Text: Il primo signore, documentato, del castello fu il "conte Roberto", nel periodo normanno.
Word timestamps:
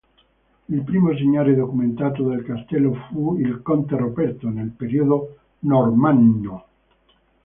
Il 0.69 0.81
primo 0.81 1.15
signore, 1.15 1.53
documentato, 1.53 2.23
del 2.23 2.43
castello 2.43 2.91
fu 2.91 3.37
il 3.37 3.61
"conte 3.61 3.95
Roberto", 3.97 4.49
nel 4.49 4.71
periodo 4.71 5.37
normanno. 5.59 6.65